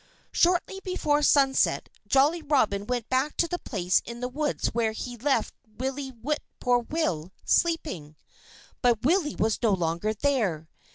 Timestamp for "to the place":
3.37-4.01